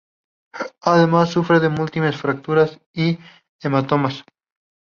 [0.81, 3.19] Además, sufre de múltiples fracturas y
[3.61, 4.23] hematomas.